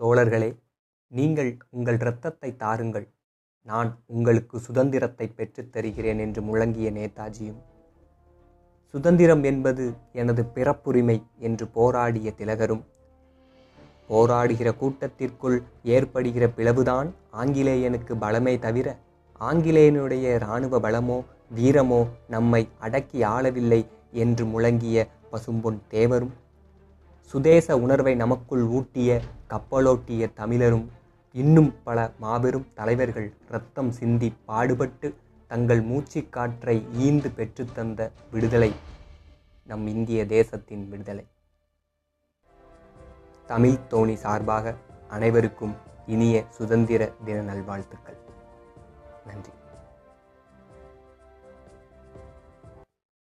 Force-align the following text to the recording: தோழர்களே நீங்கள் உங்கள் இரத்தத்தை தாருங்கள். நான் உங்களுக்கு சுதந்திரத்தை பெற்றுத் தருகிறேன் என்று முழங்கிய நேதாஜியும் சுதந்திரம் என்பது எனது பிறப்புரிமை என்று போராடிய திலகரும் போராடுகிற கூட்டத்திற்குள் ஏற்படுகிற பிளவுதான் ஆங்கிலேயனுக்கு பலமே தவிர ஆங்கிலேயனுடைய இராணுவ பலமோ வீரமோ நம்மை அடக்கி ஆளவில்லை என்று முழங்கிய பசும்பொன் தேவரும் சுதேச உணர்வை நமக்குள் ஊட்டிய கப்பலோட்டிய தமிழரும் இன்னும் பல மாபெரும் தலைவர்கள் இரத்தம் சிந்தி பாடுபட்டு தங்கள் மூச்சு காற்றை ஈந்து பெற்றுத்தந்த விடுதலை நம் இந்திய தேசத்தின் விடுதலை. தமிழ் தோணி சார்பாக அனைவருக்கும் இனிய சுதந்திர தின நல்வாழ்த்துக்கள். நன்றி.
தோழர்களே 0.00 0.48
நீங்கள் 1.12 1.50
உங்கள் 1.70 1.96
இரத்தத்தை 1.98 2.56
தாருங்கள். 2.56 3.06
நான் 3.66 4.02
உங்களுக்கு 4.06 4.60
சுதந்திரத்தை 4.60 5.26
பெற்றுத் 5.28 5.72
தருகிறேன் 5.72 6.18
என்று 6.18 6.40
முழங்கிய 6.42 6.88
நேதாஜியும் 6.90 7.58
சுதந்திரம் 8.94 9.42
என்பது 9.44 9.84
எனது 10.12 10.42
பிறப்புரிமை 10.54 11.16
என்று 11.38 11.68
போராடிய 11.68 12.32
திலகரும் 12.38 12.84
போராடுகிற 14.08 14.68
கூட்டத்திற்குள் 14.76 15.58
ஏற்படுகிற 15.82 16.46
பிளவுதான் 16.56 17.08
ஆங்கிலேயனுக்கு 17.32 18.14
பலமே 18.20 18.58
தவிர 18.58 18.96
ஆங்கிலேயனுடைய 19.40 20.34
இராணுவ 20.34 20.80
பலமோ 20.80 21.18
வீரமோ 21.54 22.00
நம்மை 22.28 22.68
அடக்கி 22.78 23.22
ஆளவில்லை 23.22 23.86
என்று 24.10 24.44
முழங்கிய 24.44 25.06
பசும்பொன் 25.32 25.78
தேவரும் 25.90 26.34
சுதேச 27.30 27.76
உணர்வை 27.78 28.14
நமக்குள் 28.14 28.62
ஊட்டிய 28.62 29.20
கப்பலோட்டிய 29.50 30.26
தமிழரும் 30.36 30.86
இன்னும் 31.32 31.74
பல 31.84 32.10
மாபெரும் 32.18 32.66
தலைவர்கள் 32.74 33.32
இரத்தம் 33.48 33.90
சிந்தி 33.90 34.34
பாடுபட்டு 34.46 35.08
தங்கள் 35.46 35.82
மூச்சு 35.82 36.28
காற்றை 36.28 36.86
ஈந்து 36.98 37.28
பெற்றுத்தந்த 37.28 38.10
விடுதலை 38.30 38.70
நம் 39.66 39.86
இந்திய 39.86 40.26
தேசத்தின் 40.26 40.88
விடுதலை. 40.88 41.26
தமிழ் 43.46 43.76
தோணி 43.90 44.14
சார்பாக 44.14 44.74
அனைவருக்கும் 45.08 45.76
இனிய 46.06 46.44
சுதந்திர 46.48 47.12
தின 47.24 47.40
நல்வாழ்த்துக்கள். 47.42 48.18
நன்றி. 49.26 49.52